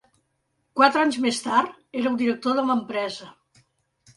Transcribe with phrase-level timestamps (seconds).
[0.79, 3.31] Quatre anys més tard, era el director de l'empresa.